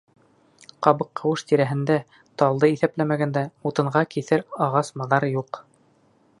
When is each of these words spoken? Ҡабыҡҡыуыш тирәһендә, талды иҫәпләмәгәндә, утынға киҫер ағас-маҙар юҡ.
Ҡабыҡҡыуыш 0.85 1.43
тирәһендә, 1.51 1.97
талды 2.43 2.71
иҫәпләмәгәндә, 2.77 3.43
утынға 3.71 4.03
киҫер 4.17 4.45
ағас-маҙар 4.69 5.31
юҡ. 5.35 5.65